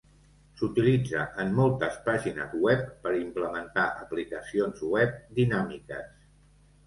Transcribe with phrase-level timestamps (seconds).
[0.59, 6.11] S'utilitza en moltes pàgines web per implementar aplicacions web dinàmiques.